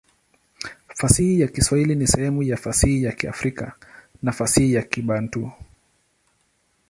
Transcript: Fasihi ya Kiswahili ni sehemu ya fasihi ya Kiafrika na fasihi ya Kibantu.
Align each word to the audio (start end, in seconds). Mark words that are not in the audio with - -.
Fasihi 0.99 1.39
ya 1.41 1.47
Kiswahili 1.47 1.95
ni 1.95 2.07
sehemu 2.07 2.43
ya 2.43 2.57
fasihi 2.57 3.03
ya 3.03 3.11
Kiafrika 3.11 3.77
na 4.21 4.31
fasihi 4.31 4.73
ya 4.73 4.81
Kibantu. 4.83 5.51